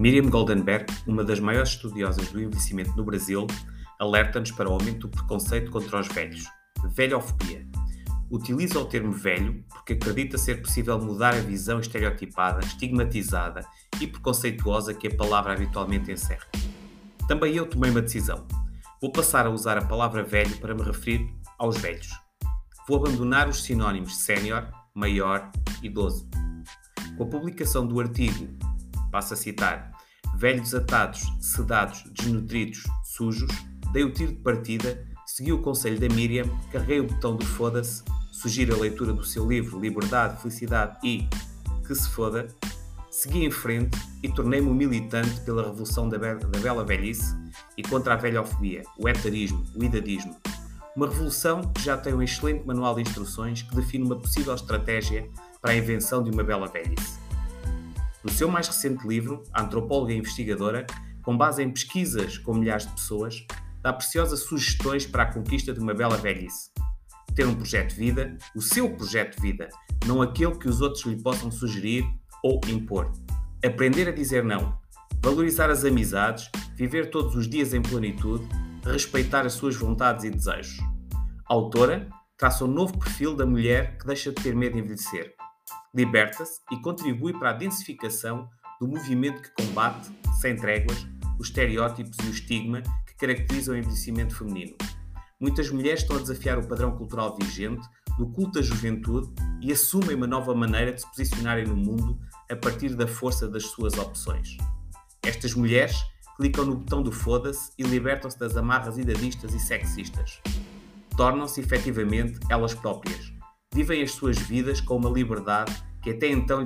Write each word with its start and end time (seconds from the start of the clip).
Miriam 0.00 0.30
Goldenberg, 0.30 0.86
uma 1.06 1.22
das 1.22 1.38
maiores 1.40 1.72
estudiosas 1.72 2.26
do 2.28 2.40
envelhecimento 2.40 2.96
no 2.96 3.04
Brasil, 3.04 3.46
alerta-nos 3.98 4.50
para 4.50 4.66
o 4.66 4.72
aumento 4.72 5.00
do 5.00 5.10
preconceito 5.10 5.70
contra 5.70 6.00
os 6.00 6.08
velhos. 6.08 6.42
Velhofobia. 6.96 7.68
Utiliza 8.30 8.78
o 8.78 8.86
termo 8.86 9.12
velho 9.12 9.62
porque 9.68 9.92
acredita 9.92 10.38
ser 10.38 10.62
possível 10.62 10.98
mudar 10.98 11.34
a 11.34 11.40
visão 11.40 11.80
estereotipada, 11.80 12.64
estigmatizada 12.64 13.60
e 14.00 14.06
preconceituosa 14.06 14.94
que 14.94 15.08
a 15.08 15.14
palavra 15.14 15.52
habitualmente 15.52 16.10
encerra. 16.10 16.46
Também 17.28 17.54
eu 17.54 17.66
tomei 17.66 17.90
uma 17.90 18.00
decisão. 18.00 18.46
Vou 19.02 19.12
passar 19.12 19.44
a 19.44 19.50
usar 19.50 19.76
a 19.76 19.84
palavra 19.84 20.22
velho 20.22 20.56
para 20.60 20.74
me 20.74 20.80
referir 20.80 21.30
aos 21.58 21.76
velhos. 21.76 22.08
Vou 22.88 22.96
abandonar 22.96 23.50
os 23.50 23.64
sinónimos 23.64 24.16
sénior, 24.16 24.66
maior, 24.94 25.50
idoso. 25.82 26.26
Com 27.18 27.24
a 27.24 27.26
publicação 27.26 27.86
do 27.86 28.00
artigo, 28.00 28.48
passo 29.10 29.34
a 29.34 29.36
citar, 29.36 29.89
velhos 30.40 30.74
atados, 30.74 31.20
sedados, 31.38 32.02
desnutridos, 32.14 32.84
sujos, 33.04 33.50
dei 33.92 34.04
o 34.04 34.10
tiro 34.10 34.32
de 34.32 34.38
partida, 34.38 35.06
segui 35.26 35.52
o 35.52 35.60
conselho 35.60 36.00
da 36.00 36.08
Miriam, 36.08 36.46
carreguei 36.72 36.98
o 36.98 37.06
botão 37.06 37.36
do 37.36 37.44
foda-se, 37.44 38.02
sugiro 38.32 38.74
a 38.74 38.78
leitura 38.78 39.12
do 39.12 39.22
seu 39.22 39.46
livro 39.46 39.78
Liberdade, 39.78 40.40
Felicidade 40.40 40.96
e 41.06 41.28
Que 41.86 41.94
se 41.94 42.08
foda, 42.08 42.48
segui 43.10 43.44
em 43.44 43.50
frente 43.50 43.98
e 44.22 44.32
tornei-me 44.32 44.66
um 44.66 44.74
militante 44.74 45.42
pela 45.42 45.62
revolução 45.62 46.08
da, 46.08 46.16
be 46.16 46.34
da 46.36 46.58
bela 46.58 46.86
velhice 46.86 47.36
e 47.76 47.82
contra 47.82 48.14
a 48.14 48.16
velhofobia, 48.16 48.82
o 48.96 49.06
etarismo, 49.06 49.62
o 49.76 49.84
idadismo. 49.84 50.34
Uma 50.96 51.06
revolução 51.06 51.60
que 51.74 51.82
já 51.82 51.98
tem 51.98 52.14
um 52.14 52.22
excelente 52.22 52.66
manual 52.66 52.94
de 52.94 53.02
instruções 53.02 53.60
que 53.60 53.76
define 53.76 54.04
uma 54.04 54.16
possível 54.16 54.54
estratégia 54.54 55.28
para 55.60 55.72
a 55.72 55.76
invenção 55.76 56.22
de 56.22 56.30
uma 56.30 56.42
bela 56.42 56.66
velhice. 56.66 57.19
No 58.22 58.30
seu 58.30 58.48
mais 58.48 58.66
recente 58.66 59.06
livro, 59.06 59.42
a 59.52 59.62
antropóloga 59.62 60.12
e 60.12 60.18
investigadora, 60.18 60.86
com 61.22 61.36
base 61.36 61.62
em 61.62 61.70
pesquisas 61.70 62.36
com 62.36 62.54
milhares 62.54 62.86
de 62.86 62.92
pessoas, 62.92 63.46
dá 63.82 63.92
preciosas 63.92 64.40
sugestões 64.40 65.06
para 65.06 65.22
a 65.22 65.32
conquista 65.32 65.72
de 65.72 65.80
uma 65.80 65.94
bela 65.94 66.16
velhice. 66.16 66.70
Ter 67.34 67.46
um 67.46 67.54
projeto 67.54 67.94
de 67.94 67.96
vida, 67.96 68.36
o 68.54 68.60
seu 68.60 68.94
projeto 68.94 69.36
de 69.36 69.42
vida, 69.42 69.68
não 70.06 70.20
aquele 70.20 70.56
que 70.58 70.68
os 70.68 70.80
outros 70.82 71.04
lhe 71.04 71.22
possam 71.22 71.50
sugerir 71.50 72.04
ou 72.42 72.60
impor. 72.68 73.10
Aprender 73.64 74.08
a 74.08 74.12
dizer 74.12 74.44
não, 74.44 74.78
valorizar 75.22 75.70
as 75.70 75.84
amizades, 75.84 76.50
viver 76.74 77.10
todos 77.10 77.34
os 77.34 77.48
dias 77.48 77.72
em 77.72 77.80
plenitude, 77.80 78.46
respeitar 78.84 79.46
as 79.46 79.54
suas 79.54 79.76
vontades 79.76 80.24
e 80.24 80.30
desejos. 80.30 80.78
A 81.48 81.54
autora 81.54 82.08
traça 82.36 82.64
um 82.64 82.68
novo 82.68 82.98
perfil 82.98 83.34
da 83.34 83.46
mulher 83.46 83.96
que 83.98 84.06
deixa 84.06 84.30
de 84.30 84.42
ter 84.42 84.54
medo 84.54 84.74
de 84.74 84.80
envelhecer. 84.80 85.39
Liberta-se 85.94 86.60
e 86.70 86.80
contribui 86.80 87.32
para 87.32 87.50
a 87.50 87.54
densificação 87.54 88.48
do 88.80 88.88
movimento 88.88 89.42
que 89.42 89.64
combate, 89.64 90.10
sem 90.40 90.56
tréguas, 90.56 91.06
os 91.38 91.48
estereótipos 91.48 92.16
e 92.24 92.28
o 92.28 92.30
estigma 92.30 92.82
que 93.06 93.14
caracterizam 93.14 93.74
o 93.74 93.78
envelhecimento 93.78 94.36
feminino. 94.36 94.76
Muitas 95.40 95.70
mulheres 95.70 96.00
estão 96.00 96.16
a 96.16 96.20
desafiar 96.20 96.58
o 96.58 96.66
padrão 96.66 96.96
cultural 96.96 97.36
vigente 97.40 97.86
do 98.18 98.26
culto 98.26 98.58
à 98.58 98.62
juventude 98.62 99.32
e 99.62 99.72
assumem 99.72 100.14
uma 100.14 100.26
nova 100.26 100.54
maneira 100.54 100.92
de 100.92 101.00
se 101.00 101.06
posicionarem 101.06 101.64
no 101.64 101.76
mundo 101.76 102.18
a 102.50 102.54
partir 102.54 102.94
da 102.94 103.06
força 103.06 103.48
das 103.48 103.64
suas 103.64 103.96
opções. 103.96 104.58
Estas 105.22 105.54
mulheres 105.54 105.96
clicam 106.36 106.64
no 106.64 106.76
botão 106.76 107.02
do 107.02 107.12
foda-se 107.12 107.70
e 107.78 107.82
libertam-se 107.82 108.38
das 108.38 108.56
amarras 108.56 108.98
idadistas 108.98 109.54
e 109.54 109.60
sexistas. 109.60 110.40
Tornam-se 111.16 111.60
efetivamente 111.60 112.38
elas 112.50 112.74
próprias. 112.74 113.29
Vivem 113.74 114.02
as 114.02 114.12
suas 114.12 114.38
vidas 114.38 114.80
com 114.80 114.96
uma 114.96 115.10
liberdade 115.10 115.72
que 116.02 116.10
até 116.10 116.28
então 116.28 116.62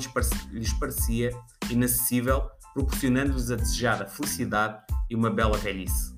lhes 0.52 0.72
parecia 0.74 1.30
inacessível, 1.69 2.48
proporcionando-lhes 2.72 3.50
a 3.50 3.56
desejada 3.56 4.06
felicidade 4.06 4.81
e 5.10 5.14
uma 5.14 5.31
bela 5.31 5.59
velhice 5.59 6.14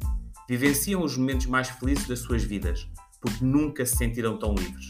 vivenciam 0.49 1.03
os 1.03 1.17
momentos 1.17 1.47
mais 1.47 1.69
felizes 1.69 2.07
das 2.07 2.21
suas 2.21 2.43
vidas, 2.43 2.89
porque 3.21 3.45
nunca 3.45 3.85
se 3.85 3.97
sentiram 3.97 4.39
tão 4.39 4.55
livres. 4.55 4.89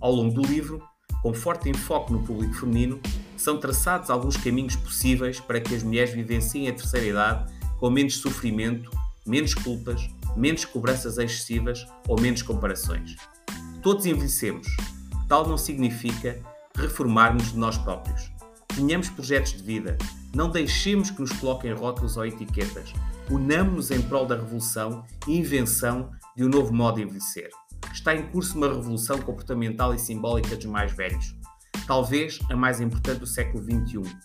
Ao 0.00 0.12
longo 0.12 0.34
do 0.34 0.42
livro, 0.42 0.82
com 1.22 1.34
forte 1.34 1.68
enfoque 1.68 2.12
no 2.12 2.22
público 2.22 2.54
feminino, 2.54 3.00
são 3.36 3.58
traçados 3.58 4.10
alguns 4.10 4.36
caminhos 4.36 4.76
possíveis 4.76 5.40
para 5.40 5.60
que 5.60 5.74
as 5.74 5.82
mulheres 5.82 6.12
vivenciem 6.12 6.68
a 6.68 6.72
terceira 6.72 7.06
idade 7.06 7.52
com 7.78 7.90
menos 7.90 8.18
sofrimento, 8.18 8.90
menos 9.26 9.54
culpas, 9.54 10.08
menos 10.36 10.64
cobranças 10.64 11.18
excessivas 11.18 11.86
ou 12.06 12.20
menos 12.20 12.42
comparações. 12.42 13.16
Todos 13.82 14.06
envelhecemos. 14.06 14.66
Tal 15.28 15.46
não 15.46 15.58
significa 15.58 16.40
reformarmos 16.76 17.52
de 17.52 17.58
nós 17.58 17.76
próprios. 17.78 18.30
Tenhamos 18.68 19.08
projetos 19.10 19.52
de 19.52 19.62
vida. 19.62 19.98
Não 20.34 20.48
deixemos 20.48 21.10
que 21.10 21.20
nos 21.20 21.32
coloquem 21.32 21.74
rótulos 21.74 22.16
ou 22.16 22.24
etiquetas, 22.24 22.92
unamos-nos 23.30 23.90
em 23.90 24.00
prol 24.00 24.24
da 24.26 24.34
revolução 24.34 25.04
e 25.28 25.36
invenção 25.36 26.10
de 26.34 26.44
um 26.44 26.48
novo 26.48 26.72
modo 26.72 26.96
de 26.96 27.02
envelhecer. 27.02 27.50
Está 27.92 28.14
em 28.14 28.26
curso 28.28 28.56
uma 28.56 28.68
revolução 28.68 29.20
comportamental 29.20 29.94
e 29.94 29.98
simbólica 29.98 30.56
dos 30.56 30.64
mais 30.64 30.92
velhos, 30.92 31.36
talvez 31.86 32.38
a 32.50 32.56
mais 32.56 32.80
importante 32.80 33.20
do 33.20 33.26
século 33.26 33.62
XXI. 33.62 34.16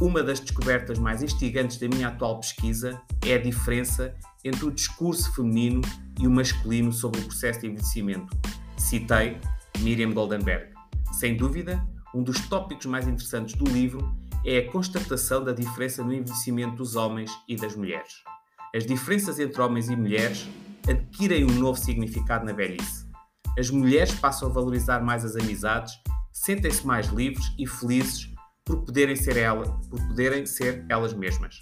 Uma 0.00 0.22
das 0.22 0.40
descobertas 0.40 0.98
mais 0.98 1.22
instigantes 1.22 1.76
da 1.76 1.88
minha 1.88 2.08
atual 2.08 2.40
pesquisa 2.40 3.00
é 3.26 3.34
a 3.34 3.42
diferença 3.42 4.14
entre 4.44 4.64
o 4.64 4.70
discurso 4.70 5.34
feminino 5.34 5.82
e 6.18 6.26
o 6.26 6.30
masculino 6.30 6.92
sobre 6.92 7.20
o 7.20 7.24
processo 7.24 7.60
de 7.60 7.66
envelhecimento. 7.66 8.34
Citei 8.76 9.38
Miriam 9.80 10.12
Goldenberg. 10.12 10.72
Sem 11.12 11.36
dúvida, 11.36 11.84
um 12.14 12.22
dos 12.22 12.40
tópicos 12.48 12.86
mais 12.86 13.06
interessantes 13.06 13.54
do 13.54 13.64
livro 13.64 14.14
é 14.44 14.58
a 14.58 14.70
constatação 14.70 15.44
da 15.44 15.52
diferença 15.52 16.02
no 16.02 16.12
envelhecimento 16.12 16.76
dos 16.76 16.96
homens 16.96 17.30
e 17.48 17.56
das 17.56 17.74
mulheres. 17.74 18.22
As 18.74 18.84
diferenças 18.84 19.38
entre 19.38 19.60
homens 19.60 19.88
e 19.88 19.96
mulheres 19.96 20.48
adquirem 20.88 21.44
um 21.44 21.54
novo 21.54 21.78
significado 21.78 22.44
na 22.44 22.52
velhice. 22.52 23.06
As 23.58 23.70
mulheres 23.70 24.14
passam 24.14 24.48
a 24.48 24.52
valorizar 24.52 25.00
mais 25.00 25.24
as 25.24 25.36
amizades, 25.36 25.94
sentem-se 26.32 26.86
mais 26.86 27.08
livres 27.08 27.52
e 27.58 27.66
felizes 27.66 28.32
por 28.64 28.84
poderem 28.84 29.16
ser, 29.16 29.36
ela, 29.36 29.64
por 29.90 30.00
poderem 30.08 30.46
ser 30.46 30.84
elas 30.88 31.12
mesmas. 31.12 31.58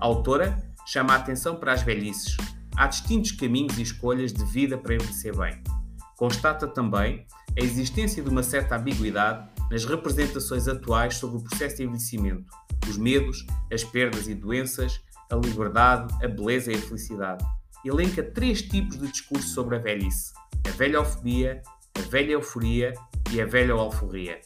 A 0.00 0.06
autora 0.06 0.56
chama 0.86 1.12
a 1.12 1.16
atenção 1.16 1.56
para 1.56 1.72
as 1.72 1.82
velhices. 1.82 2.36
Há 2.76 2.86
distintos 2.86 3.32
caminhos 3.32 3.78
e 3.78 3.82
escolhas 3.82 4.32
de 4.32 4.44
vida 4.44 4.78
para 4.78 4.94
envelhecer 4.94 5.36
bem. 5.36 5.62
Constata 6.16 6.66
também 6.66 7.26
a 7.58 7.62
existência 7.62 8.22
de 8.22 8.28
uma 8.28 8.42
certa 8.42 8.76
ambiguidade 8.76 9.48
nas 9.70 9.84
representações 9.84 10.66
atuais 10.68 11.16
sobre 11.16 11.38
o 11.38 11.42
processo 11.42 11.76
de 11.76 11.84
envelhecimento, 11.84 12.44
os 12.88 12.96
medos, 12.96 13.46
as 13.72 13.84
perdas 13.84 14.28
e 14.28 14.34
doenças, 14.34 15.00
a 15.30 15.36
liberdade, 15.36 16.12
a 16.22 16.28
beleza 16.28 16.72
e 16.72 16.76
a 16.76 16.80
felicidade. 16.80 17.44
Elenca 17.84 18.22
três 18.22 18.62
tipos 18.62 18.98
de 18.98 19.08
discurso 19.08 19.48
sobre 19.48 19.76
a 19.76 19.78
velhice: 19.78 20.32
a 20.66 20.70
velhofobia, 20.70 21.62
a 21.96 22.00
velha 22.02 22.32
euforia 22.32 22.92
e 23.30 23.40
a 23.40 23.46
velha 23.46 23.74
alforria. 23.74 24.40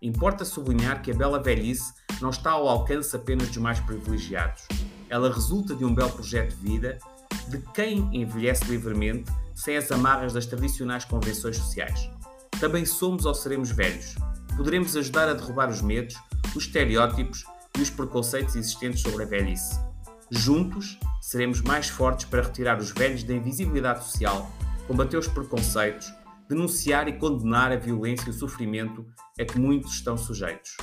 Importa 0.00 0.44
sublinhar 0.44 1.02
que 1.02 1.10
a 1.10 1.14
bela 1.14 1.42
velhice 1.42 1.92
não 2.20 2.30
está 2.30 2.52
ao 2.52 2.68
alcance 2.68 3.16
apenas 3.16 3.48
dos 3.48 3.56
mais 3.56 3.80
privilegiados. 3.80 4.66
Ela 5.08 5.32
resulta 5.32 5.74
de 5.74 5.84
um 5.84 5.94
belo 5.94 6.10
projeto 6.10 6.54
de 6.56 6.62
vida 6.62 6.98
de 7.48 7.58
quem 7.72 8.08
envelhece 8.12 8.64
livremente 8.64 9.30
sem 9.54 9.76
as 9.76 9.90
amarras 9.90 10.32
das 10.32 10.46
tradicionais 10.46 11.04
convenções 11.04 11.56
sociais. 11.56 12.10
Também 12.60 12.86
somos 12.86 13.26
ou 13.26 13.34
seremos 13.34 13.70
velhos, 13.70 14.14
poderemos 14.56 14.96
ajudar 14.96 15.28
a 15.28 15.34
derrubar 15.34 15.68
os 15.68 15.82
medos, 15.82 16.16
os 16.54 16.64
estereótipos 16.64 17.44
e 17.76 17.82
os 17.82 17.90
preconceitos 17.90 18.56
existentes 18.56 19.02
sobre 19.02 19.24
a 19.24 19.26
velhice. 19.26 19.78
Juntos, 20.30 20.98
seremos 21.20 21.60
mais 21.60 21.88
fortes 21.88 22.24
para 22.24 22.42
retirar 22.42 22.78
os 22.78 22.90
velhos 22.90 23.22
da 23.22 23.34
invisibilidade 23.34 24.04
social, 24.04 24.50
combater 24.86 25.18
os 25.18 25.28
preconceitos, 25.28 26.10
denunciar 26.48 27.08
e 27.08 27.18
condenar 27.18 27.72
a 27.72 27.76
violência 27.76 28.28
e 28.28 28.30
o 28.30 28.32
sofrimento 28.32 29.04
a 29.38 29.44
que 29.44 29.58
muitos 29.58 29.92
estão 29.92 30.16
sujeitos. 30.16 30.76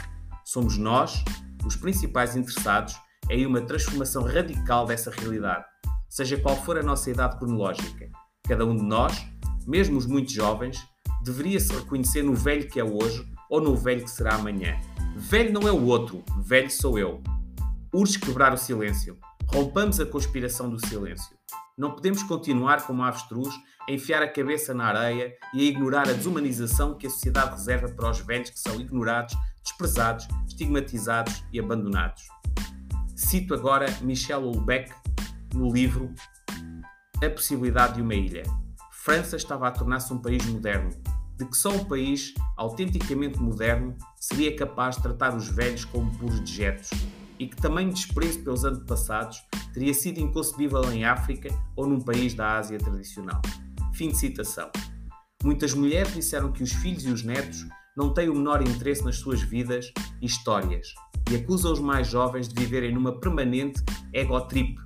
Somos 0.46 0.78
nós, 0.78 1.24
os 1.66 1.76
principais 1.76 2.36
interessados, 2.36 2.96
em 3.30 3.46
uma 3.46 3.62
transformação 3.62 4.24
radical 4.24 4.86
dessa 4.86 5.10
realidade, 5.10 5.66
seja 6.08 6.38
qual 6.38 6.56
for 6.56 6.78
a 6.78 6.84
nossa 6.84 7.10
idade 7.10 7.38
cronológica. 7.38 8.10
Cada 8.48 8.66
um 8.66 8.76
de 8.76 8.84
nós, 8.84 9.26
mesmo 9.66 9.98
os 9.98 10.06
muito 10.06 10.32
jovens, 10.32 10.78
deveria 11.24 11.60
se 11.60 11.74
reconhecer 11.74 12.22
no 12.22 12.36
velho 12.36 12.68
que 12.68 12.80
é 12.80 12.84
hoje 12.84 13.26
ou 13.50 13.62
no 13.62 13.76
velho 13.76 14.04
que 14.04 14.12
será 14.12 14.36
amanhã. 14.36 14.80
Velho 15.16 15.54
não 15.54 15.68
é 15.68 15.72
o 15.72 15.86
outro, 15.86 16.24
velho 16.40 16.70
sou 16.70 17.00
eu. 17.00 17.22
Urge 17.94 18.20
quebrar 18.20 18.54
o 18.54 18.58
silêncio. 18.58 19.18
Rompamos 19.46 20.00
a 20.00 20.06
conspiração 20.06 20.70
do 20.70 20.84
silêncio. 20.88 21.36
Não 21.78 21.92
podemos 21.92 22.24
continuar 22.24 22.86
como 22.86 23.04
avestruz 23.04 23.54
a 23.88 23.92
enfiar 23.92 24.22
a 24.22 24.28
cabeça 24.28 24.74
na 24.74 24.86
areia 24.86 25.34
e 25.54 25.62
a 25.62 25.64
ignorar 25.64 26.10
a 26.10 26.14
desumanização 26.14 26.98
que 26.98 27.08
a 27.08 27.10
sociedade 27.10 27.52
reserva 27.52 27.90
para 27.90 28.10
os 28.10 28.20
velhos 28.20 28.50
que 28.50 28.60
são 28.60 28.80
ignorados, 28.80 29.36
desprezados, 29.64 30.28
estigmatizados 30.48 31.44
e 31.52 31.60
abandonados. 31.60 32.24
Cito 33.16 33.54
agora 33.54 33.86
Michel 34.02 34.44
Houellebecq 34.44 34.92
no 35.54 35.72
livro 35.72 36.14
A 37.24 37.30
Possibilidade 37.30 37.96
de 37.96 38.02
uma 38.02 38.16
Ilha. 38.16 38.44
França 39.04 39.36
estava 39.36 39.68
a 39.68 39.72
tornar-se 39.72 40.14
um 40.14 40.18
país 40.18 40.46
moderno, 40.46 40.90
de 41.38 41.44
que 41.44 41.58
só 41.58 41.70
um 41.72 41.84
país 41.84 42.34
autenticamente 42.56 43.38
moderno 43.38 43.98
seria 44.16 44.56
capaz 44.56 44.96
de 44.96 45.02
tratar 45.02 45.36
os 45.36 45.50
velhos 45.50 45.84
como 45.84 46.10
puros 46.18 46.40
dejetos, 46.40 46.90
e 47.38 47.46
que 47.46 47.58
tamanho 47.58 47.92
desprezo 47.92 48.40
pelos 48.40 48.64
antepassados 48.64 49.44
teria 49.74 49.94
sido 49.94 50.22
inconcebível 50.22 50.90
em 50.90 51.04
África 51.04 51.50
ou 51.76 51.86
num 51.86 52.00
país 52.00 52.34
da 52.34 52.56
Ásia 52.56 52.78
tradicional. 52.78 53.42
Fim 53.94 54.08
de 54.08 54.18
citação. 54.18 54.72
Muitas 55.44 55.74
mulheres 55.74 56.14
disseram 56.14 56.54
que 56.54 56.64
os 56.64 56.72
filhos 56.72 57.04
e 57.04 57.10
os 57.10 57.24
netos 57.24 57.68
não 57.98 58.14
têm 58.14 58.30
o 58.30 58.36
menor 58.36 58.62
interesse 58.62 59.04
nas 59.04 59.18
suas 59.18 59.42
vidas 59.42 59.92
e 60.22 60.26
histórias 60.26 60.96
e 61.30 61.36
acusam 61.36 61.74
os 61.74 61.80
mais 61.82 62.08
jovens 62.08 62.48
de 62.48 62.56
viverem 62.56 62.94
numa 62.94 63.20
permanente 63.20 63.84
ego-trip, 64.14 64.78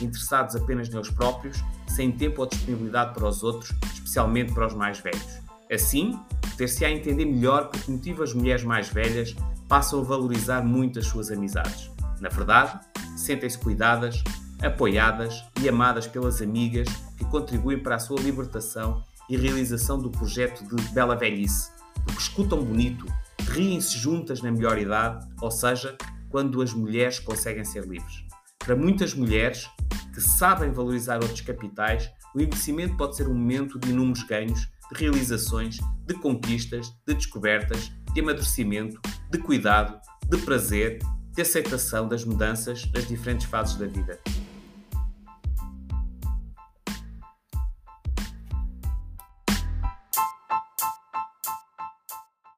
interessados 0.00 0.56
apenas 0.56 0.88
neles 0.88 1.10
próprios, 1.10 1.62
sem 1.96 2.12
tempo 2.12 2.42
ou 2.42 2.46
disponibilidade 2.46 3.14
para 3.14 3.26
os 3.26 3.42
outros, 3.42 3.74
especialmente 3.94 4.52
para 4.52 4.66
os 4.66 4.74
mais 4.74 5.00
velhos. 5.00 5.40
Assim, 5.72 6.20
ter-se 6.58 6.84
a 6.84 6.90
entender 6.90 7.24
melhor 7.24 7.70
por 7.70 7.80
que 7.80 7.90
motivo 7.90 8.22
as 8.22 8.34
mulheres 8.34 8.62
mais 8.62 8.88
velhas 8.90 9.34
passam 9.66 10.00
a 10.00 10.04
valorizar 10.04 10.62
muito 10.62 10.98
as 10.98 11.06
suas 11.06 11.30
amizades. 11.30 11.90
Na 12.20 12.28
verdade, 12.28 12.78
sentem-se 13.16 13.58
cuidadas, 13.58 14.22
apoiadas 14.62 15.42
e 15.60 15.68
amadas 15.68 16.06
pelas 16.06 16.42
amigas 16.42 16.86
que 17.16 17.24
contribuem 17.24 17.78
para 17.78 17.96
a 17.96 17.98
sua 17.98 18.20
libertação 18.20 19.02
e 19.28 19.36
realização 19.36 19.98
do 19.98 20.10
projeto 20.10 20.64
de 20.64 20.82
Bela 20.90 21.16
Velhice, 21.16 21.70
porque 22.04 22.20
escutam 22.20 22.62
bonito, 22.62 23.06
riem-se 23.48 23.98
juntas 23.98 24.42
na 24.42 24.52
melhor 24.52 24.78
idade, 24.78 25.26
ou 25.40 25.50
seja, 25.50 25.96
quando 26.28 26.60
as 26.60 26.74
mulheres 26.74 27.18
conseguem 27.18 27.64
ser 27.64 27.84
livres. 27.86 28.24
Para 28.58 28.76
muitas 28.76 29.14
mulheres 29.14 29.68
que 30.16 30.22
sabem 30.22 30.72
valorizar 30.72 31.16
outros 31.16 31.42
capitais, 31.42 32.10
o 32.34 32.40
envelhecimento 32.40 32.96
pode 32.96 33.16
ser 33.16 33.28
um 33.28 33.34
momento 33.34 33.78
de 33.78 33.90
inúmeros 33.90 34.22
ganhos, 34.22 34.60
de 34.90 34.98
realizações, 34.98 35.76
de 36.06 36.14
conquistas, 36.14 36.86
de 37.06 37.12
descobertas, 37.12 37.92
de 38.14 38.20
amadurecimento, 38.22 38.98
de 39.30 39.36
cuidado, 39.36 40.00
de 40.26 40.38
prazer, 40.38 41.00
de 41.34 41.42
aceitação 41.42 42.08
das 42.08 42.24
mudanças 42.24 42.86
das 42.86 43.06
diferentes 43.06 43.44
fases 43.44 43.76
da 43.76 43.86
vida. 43.86 44.18